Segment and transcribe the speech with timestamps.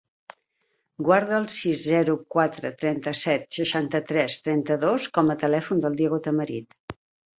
[1.07, 6.99] Guarda el sis, zero, quatre, trenta-set, seixanta-tres, trenta-dos com a telèfon del Diego Tamarit.